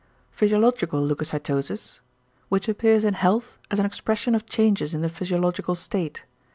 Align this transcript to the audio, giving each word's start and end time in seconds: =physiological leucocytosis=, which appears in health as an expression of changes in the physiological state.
=physiological 0.31 0.99
leucocytosis=, 0.99 1.99
which 2.49 2.67
appears 2.67 3.03
in 3.03 3.13
health 3.13 3.59
as 3.69 3.77
an 3.77 3.85
expression 3.85 4.33
of 4.33 4.47
changes 4.47 4.95
in 4.95 5.01
the 5.01 5.09
physiological 5.09 5.75
state. 5.75 6.23